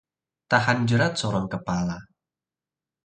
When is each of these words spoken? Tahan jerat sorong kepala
Tahan 0.51 0.79
jerat 0.89 1.13
sorong 1.21 1.45
kepala 1.53 1.97